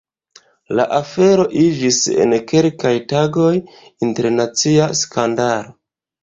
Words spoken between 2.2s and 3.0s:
en kelkaj